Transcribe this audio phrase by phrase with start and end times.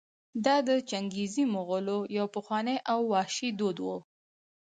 [0.45, 3.87] دا د چنګېزي مغولو یو پخوانی او وحشي دود و.